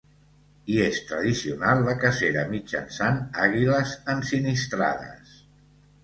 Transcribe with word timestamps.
Hi 0.69 0.77
és 0.83 0.95
tradicional 1.09 1.83
la 1.87 1.93
cacera 2.03 2.45
mitjançant 2.53 3.19
àguiles 3.43 3.93
ensinistrades. 4.15 5.37